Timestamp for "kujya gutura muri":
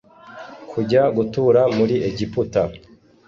0.71-1.95